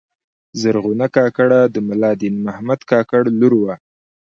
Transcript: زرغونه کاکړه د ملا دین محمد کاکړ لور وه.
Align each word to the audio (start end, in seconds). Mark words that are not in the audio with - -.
زرغونه 0.61 1.05
کاکړه 1.15 1.59
د 1.73 1.75
ملا 1.87 2.11
دین 2.21 2.35
محمد 2.45 2.79
کاکړ 2.91 3.21
لور 3.39 3.53
وه. 3.61 3.75